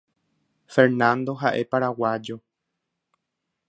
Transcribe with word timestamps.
Fernando 0.65 1.35
ha’e 1.43 1.63
Paraguayo. 1.63 2.41